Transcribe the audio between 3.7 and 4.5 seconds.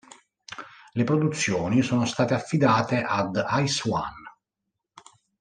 One